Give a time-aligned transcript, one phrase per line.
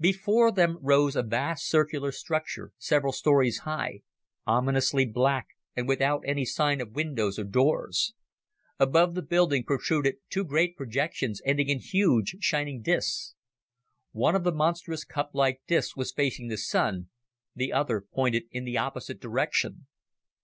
[0.00, 4.00] Before them rose a vast circular structure several stories high,
[4.44, 8.12] ominously black and without any sign of windows or doors.
[8.80, 13.36] Above the building protruded two great projections ending in huge, shining discs.
[14.10, 17.08] One of the monstrous cuplike discs was facing the Sun,
[17.54, 19.86] the other pointed in the opposite direction.